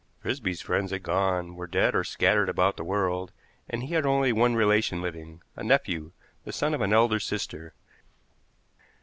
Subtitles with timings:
[0.19, 3.31] Frisby's friends had gone, were dead or scattered about the world,
[3.69, 6.11] and he had only one relation living, a nephew,
[6.43, 7.75] the son of an elder sister.